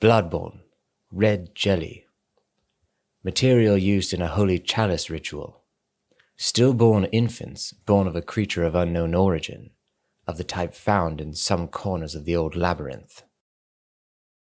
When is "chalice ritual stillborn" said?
4.60-7.06